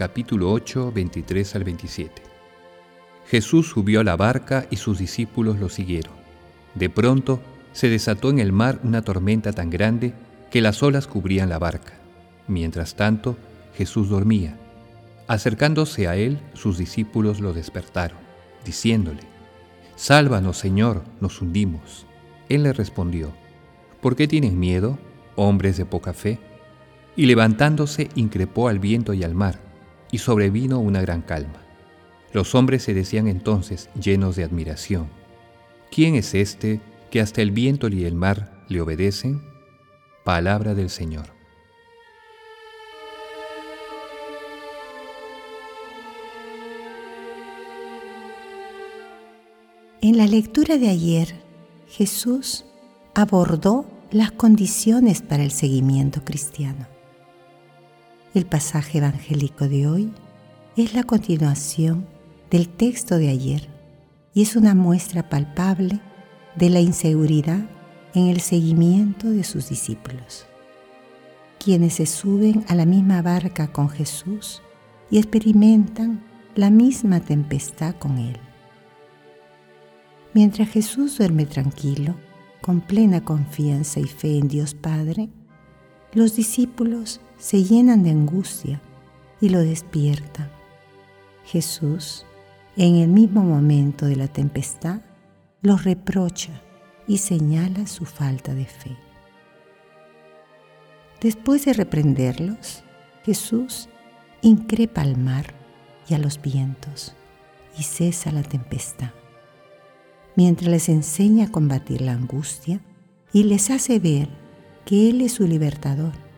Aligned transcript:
capítulo 0.00 0.50
8, 0.50 0.92
23 0.94 1.56
al 1.56 1.64
27. 1.64 2.22
Jesús 3.26 3.68
subió 3.68 4.00
a 4.00 4.04
la 4.04 4.16
barca 4.16 4.66
y 4.70 4.76
sus 4.76 4.98
discípulos 4.98 5.58
lo 5.58 5.68
siguieron. 5.68 6.14
De 6.74 6.88
pronto 6.88 7.38
se 7.74 7.90
desató 7.90 8.30
en 8.30 8.38
el 8.38 8.50
mar 8.50 8.80
una 8.82 9.02
tormenta 9.02 9.52
tan 9.52 9.68
grande 9.68 10.14
que 10.50 10.62
las 10.62 10.82
olas 10.82 11.06
cubrían 11.06 11.50
la 11.50 11.58
barca. 11.58 11.92
Mientras 12.48 12.94
tanto, 12.94 13.36
Jesús 13.76 14.08
dormía. 14.08 14.56
Acercándose 15.28 16.08
a 16.08 16.16
él, 16.16 16.40
sus 16.54 16.78
discípulos 16.78 17.40
lo 17.40 17.52
despertaron, 17.52 18.16
diciéndole, 18.64 19.20
Sálvanos, 19.96 20.56
Señor, 20.56 21.04
nos 21.20 21.42
hundimos. 21.42 22.06
Él 22.48 22.62
le 22.62 22.72
respondió, 22.72 23.34
¿por 24.00 24.16
qué 24.16 24.26
tienen 24.26 24.58
miedo, 24.58 24.98
hombres 25.36 25.76
de 25.76 25.84
poca 25.84 26.14
fe? 26.14 26.38
Y 27.16 27.26
levantándose 27.26 28.08
increpó 28.14 28.68
al 28.68 28.78
viento 28.78 29.12
y 29.12 29.24
al 29.24 29.34
mar, 29.34 29.68
y 30.10 30.18
sobrevino 30.18 30.78
una 30.78 31.00
gran 31.00 31.22
calma. 31.22 31.62
Los 32.32 32.54
hombres 32.54 32.82
se 32.82 32.94
decían 32.94 33.26
entonces, 33.26 33.90
llenos 34.00 34.36
de 34.36 34.44
admiración, 34.44 35.08
¿quién 35.90 36.14
es 36.14 36.34
este 36.34 36.80
que 37.10 37.20
hasta 37.20 37.42
el 37.42 37.50
viento 37.50 37.88
y 37.88 38.04
el 38.04 38.14
mar 38.14 38.64
le 38.68 38.80
obedecen? 38.80 39.42
Palabra 40.24 40.74
del 40.74 40.90
Señor. 40.90 41.40
En 50.02 50.16
la 50.16 50.26
lectura 50.26 50.78
de 50.78 50.88
ayer, 50.88 51.34
Jesús 51.88 52.64
abordó 53.14 53.86
las 54.10 54.32
condiciones 54.32 55.20
para 55.20 55.42
el 55.42 55.50
seguimiento 55.50 56.24
cristiano. 56.24 56.86
El 58.32 58.46
pasaje 58.46 58.98
evangélico 58.98 59.66
de 59.68 59.88
hoy 59.88 60.12
es 60.76 60.94
la 60.94 61.02
continuación 61.02 62.06
del 62.48 62.68
texto 62.68 63.18
de 63.18 63.28
ayer 63.28 63.68
y 64.32 64.42
es 64.42 64.54
una 64.54 64.76
muestra 64.76 65.28
palpable 65.28 65.98
de 66.54 66.70
la 66.70 66.78
inseguridad 66.78 67.68
en 68.14 68.28
el 68.28 68.40
seguimiento 68.40 69.28
de 69.28 69.42
sus 69.42 69.68
discípulos, 69.68 70.46
quienes 71.58 71.94
se 71.94 72.06
suben 72.06 72.64
a 72.68 72.76
la 72.76 72.86
misma 72.86 73.20
barca 73.20 73.72
con 73.72 73.88
Jesús 73.88 74.62
y 75.10 75.18
experimentan 75.18 76.22
la 76.54 76.70
misma 76.70 77.18
tempestad 77.18 77.96
con 77.96 78.18
Él. 78.18 78.38
Mientras 80.34 80.68
Jesús 80.68 81.18
duerme 81.18 81.46
tranquilo, 81.46 82.14
con 82.60 82.80
plena 82.80 83.24
confianza 83.24 83.98
y 83.98 84.04
fe 84.04 84.38
en 84.38 84.46
Dios 84.46 84.74
Padre, 84.74 85.30
los 86.12 86.36
discípulos 86.36 87.20
se 87.40 87.64
llenan 87.64 88.02
de 88.02 88.10
angustia 88.10 88.80
y 89.40 89.48
lo 89.48 89.60
despiertan. 89.60 90.50
Jesús, 91.44 92.26
en 92.76 92.96
el 92.96 93.08
mismo 93.08 93.42
momento 93.42 94.06
de 94.06 94.16
la 94.16 94.28
tempestad, 94.28 95.00
los 95.62 95.84
reprocha 95.84 96.60
y 97.08 97.18
señala 97.18 97.86
su 97.86 98.04
falta 98.04 98.54
de 98.54 98.66
fe. 98.66 98.96
Después 101.20 101.64
de 101.64 101.72
reprenderlos, 101.72 102.84
Jesús 103.24 103.88
increpa 104.42 105.00
al 105.00 105.16
mar 105.16 105.54
y 106.08 106.14
a 106.14 106.18
los 106.18 106.40
vientos 106.40 107.14
y 107.78 107.82
cesa 107.82 108.32
la 108.32 108.42
tempestad, 108.42 109.10
mientras 110.36 110.70
les 110.70 110.88
enseña 110.88 111.46
a 111.46 111.50
combatir 111.50 112.02
la 112.02 112.12
angustia 112.12 112.80
y 113.32 113.44
les 113.44 113.70
hace 113.70 113.98
ver 113.98 114.28
que 114.84 115.08
Él 115.08 115.22
es 115.22 115.32
su 115.32 115.46
libertador 115.46 116.29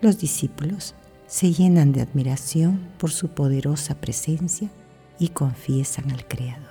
los 0.00 0.18
discípulos 0.18 0.94
se 1.26 1.52
llenan 1.52 1.92
de 1.92 2.00
admiración 2.00 2.88
por 2.98 3.10
su 3.10 3.28
poderosa 3.28 3.94
presencia 4.00 4.70
y 5.18 5.28
confiesan 5.28 6.10
al 6.10 6.26
Creador. 6.26 6.68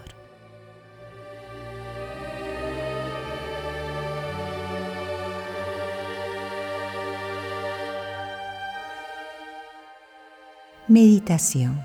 Meditación 10.88 11.82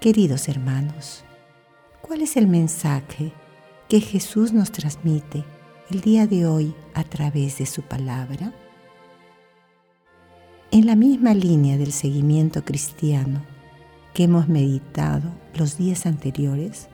Queridos 0.00 0.48
hermanos, 0.48 1.24
¿cuál 2.00 2.22
es 2.22 2.36
el 2.36 2.46
mensaje 2.46 3.32
que 3.88 4.00
Jesús 4.00 4.52
nos 4.52 4.72
transmite 4.72 5.44
el 5.90 6.00
día 6.00 6.26
de 6.26 6.46
hoy 6.46 6.74
a 6.94 7.04
través 7.04 7.58
de 7.58 7.66
su 7.66 7.82
palabra? 7.82 8.52
En 10.74 10.86
la 10.86 10.96
misma 10.96 11.34
línea 11.34 11.76
del 11.76 11.92
seguimiento 11.92 12.64
cristiano 12.64 13.42
que 14.14 14.24
hemos 14.24 14.48
meditado 14.48 15.30
los 15.54 15.76
días 15.76 16.06
anteriores, 16.06 16.88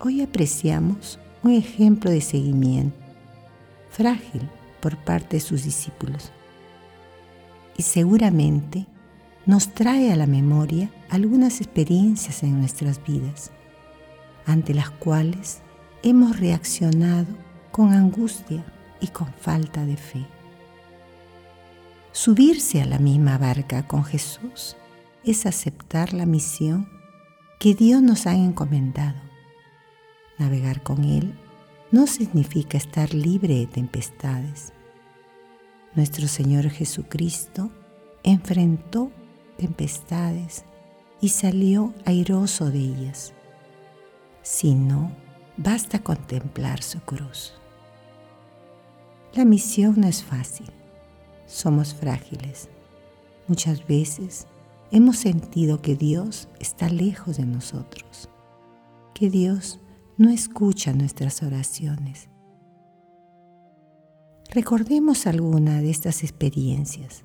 hoy 0.00 0.22
apreciamos 0.22 1.20
un 1.44 1.52
ejemplo 1.52 2.10
de 2.10 2.20
seguimiento 2.20 2.98
frágil 3.90 4.42
por 4.80 4.96
parte 4.96 5.36
de 5.36 5.40
sus 5.40 5.62
discípulos 5.62 6.32
y 7.76 7.84
seguramente 7.84 8.86
nos 9.46 9.72
trae 9.72 10.10
a 10.10 10.16
la 10.16 10.26
memoria 10.26 10.90
algunas 11.10 11.60
experiencias 11.60 12.42
en 12.42 12.58
nuestras 12.58 13.00
vidas 13.04 13.52
ante 14.46 14.74
las 14.74 14.90
cuales 14.90 15.60
hemos 16.02 16.40
reaccionado 16.40 17.28
con 17.70 17.92
angustia 17.92 18.64
y 19.00 19.06
con 19.06 19.28
falta 19.32 19.86
de 19.86 19.96
fe. 19.96 20.26
Subirse 22.12 22.82
a 22.82 22.84
la 22.84 22.98
misma 22.98 23.38
barca 23.38 23.88
con 23.88 24.04
Jesús 24.04 24.76
es 25.24 25.46
aceptar 25.46 26.12
la 26.12 26.26
misión 26.26 26.86
que 27.58 27.74
Dios 27.74 28.02
nos 28.02 28.26
ha 28.26 28.34
encomendado. 28.34 29.18
Navegar 30.38 30.82
con 30.82 31.04
Él 31.04 31.34
no 31.90 32.06
significa 32.06 32.76
estar 32.76 33.14
libre 33.14 33.54
de 33.54 33.66
tempestades. 33.66 34.74
Nuestro 35.94 36.28
Señor 36.28 36.68
Jesucristo 36.68 37.70
enfrentó 38.24 39.10
tempestades 39.56 40.64
y 41.22 41.30
salió 41.30 41.94
airoso 42.04 42.70
de 42.70 42.78
ellas. 42.78 43.32
Si 44.42 44.74
no, 44.74 45.12
basta 45.56 46.00
contemplar 46.00 46.82
su 46.82 47.00
cruz. 47.00 47.54
La 49.32 49.46
misión 49.46 49.94
no 49.98 50.08
es 50.08 50.22
fácil 50.22 50.70
somos 51.52 51.94
frágiles. 51.94 52.68
Muchas 53.46 53.86
veces 53.86 54.46
hemos 54.90 55.18
sentido 55.18 55.82
que 55.82 55.94
Dios 55.94 56.48
está 56.58 56.88
lejos 56.88 57.36
de 57.36 57.46
nosotros, 57.46 58.30
que 59.14 59.28
Dios 59.28 59.78
no 60.16 60.30
escucha 60.30 60.92
nuestras 60.92 61.42
oraciones. 61.42 62.28
Recordemos 64.50 65.26
alguna 65.26 65.80
de 65.80 65.90
estas 65.90 66.22
experiencias. 66.22 67.24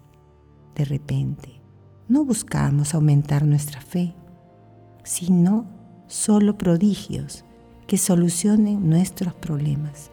De 0.75 0.85
repente, 0.85 1.61
no 2.07 2.23
buscamos 2.23 2.93
aumentar 2.93 3.45
nuestra 3.45 3.81
fe, 3.81 4.13
sino 5.03 5.65
solo 6.07 6.57
prodigios 6.57 7.43
que 7.85 7.97
solucionen 7.97 8.89
nuestros 8.89 9.33
problemas. 9.33 10.11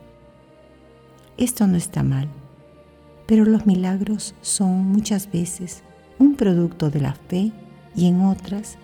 Esto 1.36 1.66
no 1.66 1.76
está 1.76 2.02
mal 2.02 2.28
pero 3.26 3.44
los 3.44 3.66
milagros 3.66 4.34
son 4.40 4.86
muchas 4.86 5.30
veces 5.30 5.82
un 6.18 6.36
producto 6.36 6.90
de 6.90 7.00
la 7.00 7.14
fe 7.14 7.52
y 7.96 8.08
en 8.08 8.22
otras 8.22 8.78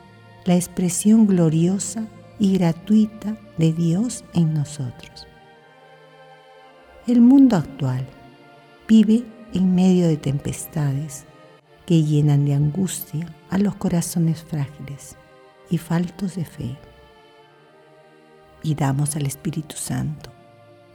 la 0.44 0.56
expresión 0.56 1.26
gloriosa 1.26 2.06
y 2.38 2.56
gratuita 2.56 3.36
de 3.58 3.72
Dios 3.72 4.24
en 4.32 4.54
nosotros. 4.54 5.26
El 7.06 7.20
mundo 7.20 7.56
actual 7.56 8.06
vive 8.88 9.24
en 9.52 9.74
medio 9.74 10.06
de 10.06 10.16
tempestades 10.16 11.24
que 11.86 12.02
llenan 12.02 12.44
de 12.44 12.54
angustia 12.54 13.34
a 13.50 13.58
los 13.58 13.74
corazones 13.74 14.42
frágiles 14.42 15.16
y 15.70 15.78
faltos 15.78 16.36
de 16.36 16.44
fe. 16.44 16.78
Y 18.62 18.74
damos 18.74 19.16
al 19.16 19.26
Espíritu 19.26 19.76
Santo, 19.76 20.30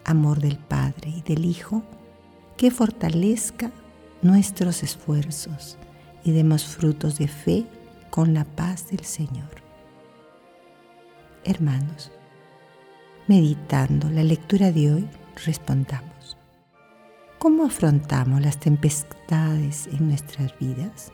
amor 0.03 0.39
del 0.39 0.57
Padre 0.57 1.09
y 1.17 1.21
del 1.21 1.45
Hijo, 1.45 1.83
que 2.57 2.71
fortalezca 2.71 3.71
nuestros 4.21 4.83
esfuerzos 4.83 5.77
y 6.23 6.31
demos 6.31 6.65
frutos 6.65 7.17
de 7.17 7.27
fe 7.27 7.65
con 8.09 8.33
la 8.33 8.45
paz 8.45 8.87
del 8.89 9.03
Señor. 9.03 9.63
Hermanos, 11.43 12.11
meditando 13.27 14.09
la 14.09 14.23
lectura 14.23 14.71
de 14.71 14.93
hoy, 14.93 15.07
respondamos. 15.45 16.37
¿Cómo 17.37 17.65
afrontamos 17.65 18.41
las 18.41 18.59
tempestades 18.59 19.87
en 19.87 20.07
nuestras 20.07 20.57
vidas? 20.57 21.11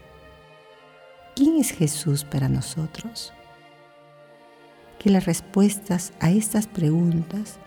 ¿Quién 1.36 1.58
es 1.58 1.72
Jesús 1.72 2.24
para 2.24 2.48
nosotros? 2.48 3.34
Que 5.00 5.10
las 5.10 5.26
respuestas 5.26 6.14
a 6.20 6.30
estas 6.30 6.68
preguntas 6.68 7.58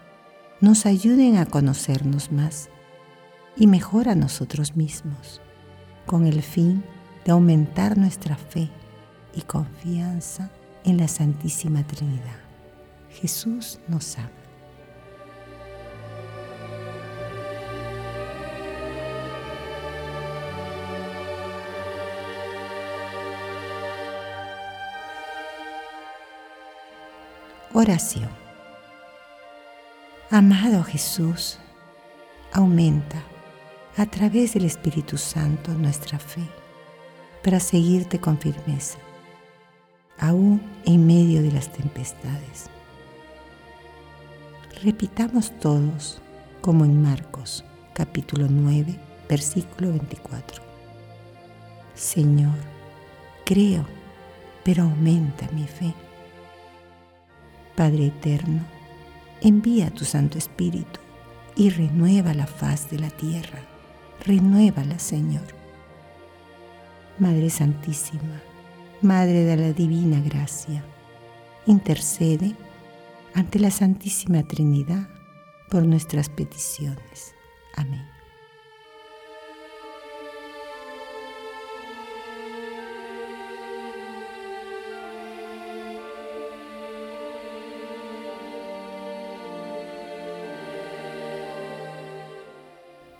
nos 0.61 0.87
ayuden 0.87 1.37
a 1.37 1.47
conocernos 1.47 2.31
más 2.31 2.71
y 3.56 3.66
mejor 3.66 4.08
a 4.08 4.14
nosotros 4.14 4.76
mismos, 4.76 5.40
con 6.06 6.26
el 6.26 6.42
fin 6.42 6.84
de 7.24 7.32
aumentar 7.32 7.96
nuestra 7.96 8.36
fe 8.36 8.70
y 9.34 9.42
confianza 9.42 10.50
en 10.84 10.98
la 10.98 11.08
Santísima 11.08 11.86
Trinidad. 11.86 12.38
Jesús 13.10 13.78
nos 13.88 14.18
ama. 14.18 14.30
Oración. 27.72 28.30
Amado 30.30 30.84
Jesús, 30.84 31.58
aumenta 32.52 33.20
a 33.96 34.06
través 34.06 34.55
del 34.55 34.64
Espíritu 34.64 35.17
Santo 35.17 35.73
nuestra 35.73 36.19
fe 36.19 36.43
para 37.44 37.61
seguirte 37.61 38.19
con 38.19 38.38
firmeza, 38.38 38.99
aún 40.19 40.61
en 40.85 41.06
medio 41.06 41.43
de 41.43 41.52
las 41.52 41.73
tempestades. 41.73 42.70
Repitamos 44.82 45.52
todos, 45.61 46.20
como 46.61 46.85
en 46.85 47.02
Marcos 47.02 47.64
capítulo 47.93 48.49
9, 48.50 48.99
versículo 49.29 49.91
24. 49.91 50.61
Señor, 51.94 52.56
creo, 53.44 53.87
pero 54.64 54.82
aumenta 54.82 55.49
mi 55.52 55.69
fe. 55.69 55.94
Padre 57.76 58.06
eterno, 58.06 58.62
envía 59.40 59.90
tu 59.90 60.05
Santo 60.05 60.37
Espíritu 60.38 60.99
y 61.55 61.70
renueva 61.70 62.35
la 62.35 62.49
faz 62.49 62.90
de 62.90 62.99
la 62.99 63.11
tierra. 63.11 63.74
Renuévala, 64.25 64.99
Señor. 64.99 65.44
Madre 67.19 67.50
Santísima, 67.50 68.41
Madre 69.03 69.44
de 69.44 69.56
la 69.56 69.73
Divina 69.73 70.19
Gracia, 70.21 70.82
intercede 71.67 72.55
ante 73.35 73.59
la 73.59 73.71
Santísima 73.71 74.43
Trinidad 74.43 75.09
por 75.71 75.85
nuestras 75.85 76.31
peticiones. 76.31 77.35
Amén. 77.76 78.13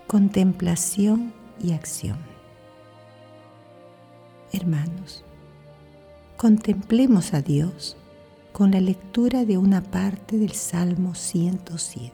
Contemplación 0.07 1.33
y 1.63 1.73
acción. 1.73 2.19
Hermanos, 4.53 5.25
contemplemos 6.37 7.33
a 7.33 7.41
Dios 7.41 7.97
con 8.53 8.71
la 8.71 8.81
lectura 8.81 9.45
de 9.45 9.57
una 9.57 9.83
parte 9.83 10.37
del 10.37 10.53
Salmo 10.53 11.15
107. 11.15 12.13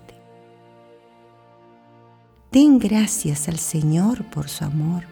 Den 2.53 2.79
gracias 2.79 3.49
al 3.49 3.59
Señor 3.59 4.25
por 4.31 4.49
su 4.49 4.65
amor, 4.65 5.05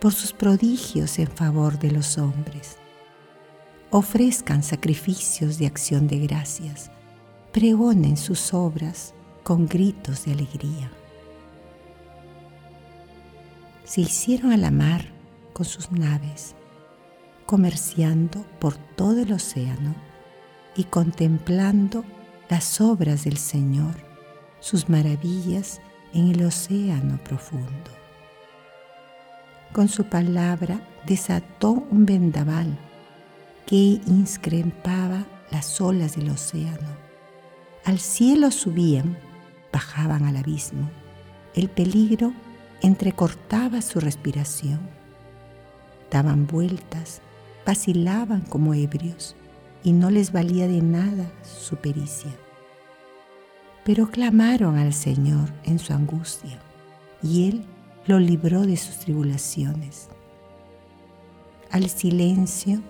por 0.00 0.12
sus 0.12 0.32
prodigios 0.32 1.18
en 1.18 1.28
favor 1.28 1.78
de 1.78 1.90
los 1.90 2.18
hombres. 2.18 2.76
Ofrezcan 3.90 4.62
sacrificios 4.62 5.58
de 5.58 5.66
acción 5.66 6.06
de 6.06 6.20
gracias, 6.20 6.90
pregonen 7.52 8.16
sus 8.16 8.54
obras 8.54 9.12
con 9.42 9.66
gritos 9.66 10.24
de 10.24 10.32
alegría 10.32 10.90
se 13.86 14.00
hicieron 14.02 14.52
a 14.52 14.56
la 14.56 14.70
mar 14.70 15.06
con 15.52 15.64
sus 15.64 15.90
naves, 15.92 16.54
comerciando 17.46 18.44
por 18.58 18.76
todo 18.76 19.22
el 19.22 19.32
océano 19.32 19.94
y 20.76 20.84
contemplando 20.84 22.04
las 22.50 22.80
obras 22.80 23.24
del 23.24 23.38
Señor, 23.38 23.94
sus 24.60 24.88
maravillas 24.88 25.80
en 26.12 26.32
el 26.32 26.44
océano 26.44 27.18
profundo. 27.22 27.90
Con 29.72 29.88
su 29.88 30.04
palabra 30.04 30.80
desató 31.06 31.86
un 31.90 32.06
vendaval 32.06 32.76
que 33.66 34.00
inscrempaba 34.06 35.24
las 35.50 35.80
olas 35.80 36.16
del 36.16 36.30
océano. 36.30 36.96
Al 37.84 38.00
cielo 38.00 38.50
subían, 38.50 39.16
bajaban 39.72 40.24
al 40.24 40.36
abismo. 40.36 40.90
El 41.54 41.68
peligro 41.68 42.32
entrecortaba 42.86 43.82
su 43.82 43.98
respiración. 43.98 44.78
Daban 46.10 46.46
vueltas, 46.46 47.20
vacilaban 47.66 48.42
como 48.42 48.74
ebrios 48.74 49.34
y 49.82 49.92
no 49.92 50.10
les 50.10 50.30
valía 50.30 50.68
de 50.68 50.80
nada 50.82 51.30
su 51.42 51.76
pericia. 51.76 52.30
Pero 53.84 54.08
clamaron 54.08 54.78
al 54.78 54.94
Señor 54.94 55.52
en 55.64 55.80
su 55.80 55.92
angustia 55.92 56.60
y 57.22 57.48
Él 57.48 57.64
lo 58.06 58.20
libró 58.20 58.62
de 58.62 58.76
sus 58.76 58.98
tribulaciones. 58.98 60.08
Al 61.72 61.90
silencio 61.90 62.80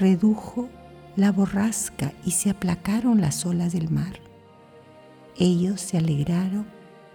redujo 0.00 0.70
la 1.16 1.32
borrasca 1.32 2.12
y 2.24 2.30
se 2.30 2.48
aplacaron 2.48 3.20
las 3.20 3.44
olas 3.44 3.74
del 3.74 3.90
mar. 3.90 4.20
Ellos 5.36 5.82
se 5.82 5.98
alegraron 5.98 6.66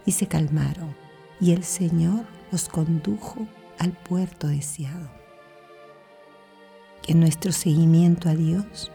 y 0.05 0.12
se 0.12 0.27
calmaron 0.27 0.99
y 1.39 1.51
el 1.51 1.63
Señor 1.63 2.25
los 2.51 2.67
condujo 2.69 3.48
al 3.77 3.91
puerto 3.91 4.48
deseado. 4.48 5.10
Que 7.01 7.13
nuestro 7.13 7.51
seguimiento 7.51 8.29
a 8.29 8.36
Dios 8.36 8.91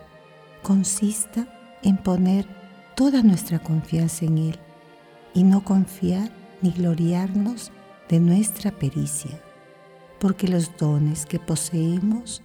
consista 0.63 1.49
en 1.83 1.97
poner 1.97 2.47
toda 2.95 3.23
nuestra 3.23 3.59
confianza 3.59 4.25
en 4.25 4.39
Él 4.39 4.59
y 5.35 5.43
no 5.43 5.65
confiar 5.65 6.31
ni 6.63 6.71
gloriarnos 6.71 7.73
de 8.09 8.21
nuestra 8.21 8.71
pericia, 8.71 9.41
porque 10.21 10.49
los 10.49 10.77
dones 10.77 11.27
que 11.27 11.39
poseemos 11.39 12.43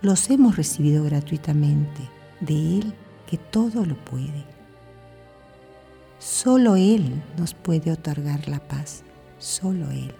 los 0.00 0.30
hemos 0.30 0.56
recibido 0.56 1.04
gratuitamente 1.04 2.08
de 2.40 2.78
Él 2.78 2.94
que 3.26 3.38
todo 3.38 3.84
lo 3.84 3.96
puede. 3.96 4.44
Solo 6.18 6.76
Él 6.76 7.22
nos 7.36 7.54
puede 7.54 7.92
otorgar 7.92 8.48
la 8.48 8.60
paz 8.60 9.04
solo 9.38 9.90
Él. 9.90 10.14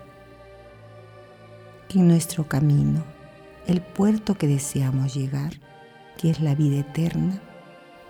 Que 1.89 1.99
en 1.99 2.09
nuestro 2.09 2.49
camino, 2.49 3.05
el 3.67 3.81
puerto 3.81 4.37
que 4.37 4.47
deseamos 4.47 5.15
llegar, 5.15 5.53
que 6.17 6.31
es 6.31 6.41
la 6.41 6.55
vida 6.55 6.81
eterna, 6.81 7.41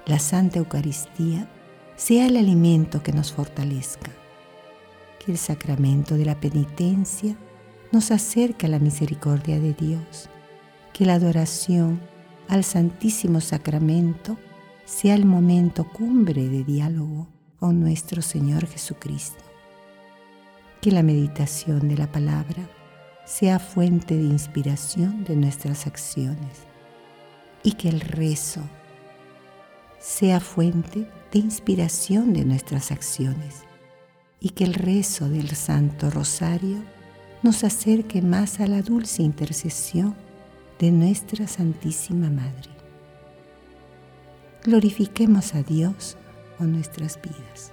la 0.06 0.18
Santa 0.18 0.58
Eucaristía, 0.58 1.48
sea 1.96 2.26
el 2.26 2.36
alimento 2.36 3.02
que 3.02 3.12
nos 3.12 3.32
fortalezca. 3.32 4.10
Que 5.24 5.32
el 5.32 5.38
sacramento 5.38 6.16
de 6.16 6.24
la 6.24 6.40
penitencia 6.40 7.36
nos 7.92 8.10
acerque 8.10 8.66
a 8.66 8.70
la 8.70 8.78
misericordia 8.78 9.58
de 9.60 9.74
Dios. 9.74 10.28
Que 10.92 11.04
la 11.04 11.14
adoración 11.14 12.00
al 12.48 12.64
Santísimo 12.64 13.40
Sacramento 13.40 14.38
sea 14.84 15.14
el 15.14 15.26
momento 15.26 15.84
cumbre 15.84 16.48
de 16.48 16.64
diálogo 16.64 17.28
con 17.58 17.80
nuestro 17.80 18.22
Señor 18.22 18.66
Jesucristo 18.66 19.47
que 20.80 20.92
la 20.92 21.02
meditación 21.02 21.88
de 21.88 21.96
la 21.96 22.10
palabra 22.10 22.68
sea 23.24 23.58
fuente 23.58 24.16
de 24.16 24.22
inspiración 24.22 25.24
de 25.24 25.36
nuestras 25.36 25.86
acciones 25.86 26.66
y 27.62 27.72
que 27.72 27.88
el 27.88 28.00
rezo 28.00 28.62
sea 29.98 30.40
fuente 30.40 31.10
de 31.32 31.38
inspiración 31.38 32.32
de 32.32 32.44
nuestras 32.44 32.90
acciones 32.92 33.64
y 34.40 34.50
que 34.50 34.64
el 34.64 34.74
rezo 34.74 35.28
del 35.28 35.50
Santo 35.50 36.10
Rosario 36.10 36.82
nos 37.42 37.64
acerque 37.64 38.22
más 38.22 38.60
a 38.60 38.66
la 38.66 38.82
dulce 38.82 39.22
intercesión 39.22 40.14
de 40.78 40.92
nuestra 40.92 41.46
Santísima 41.46 42.30
Madre. 42.30 42.70
Glorifiquemos 44.64 45.54
a 45.54 45.62
Dios 45.62 46.16
con 46.56 46.72
nuestras 46.72 47.20
vidas. 47.20 47.72